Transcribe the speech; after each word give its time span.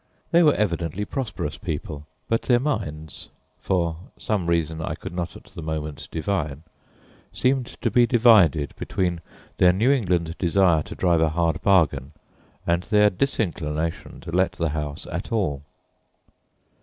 They 0.31 0.41
were 0.41 0.55
evidently 0.55 1.05
prosperous 1.05 1.59
people, 1.59 2.07
but 2.27 2.41
their 2.41 2.59
minds 2.59 3.29
for 3.59 3.97
some 4.17 4.47
reason 4.47 4.81
I 4.81 4.95
could 4.95 5.13
not 5.13 5.35
at 5.35 5.43
the 5.43 5.61
moment 5.61 6.07
divine 6.09 6.63
seemed 7.31 7.67
to 7.83 7.91
be 7.91 8.07
divided 8.07 8.73
between 8.77 9.21
their 9.57 9.71
New 9.71 9.91
England 9.91 10.35
desire 10.39 10.81
to 10.81 10.95
drive 10.95 11.21
a 11.21 11.29
hard 11.29 11.61
bargain 11.61 12.13
and 12.65 12.81
their 12.81 13.11
disinclination 13.11 14.21
to 14.21 14.31
let 14.31 14.53
the 14.53 14.69
house 14.69 15.05
at 15.05 15.31
all. 15.31 15.61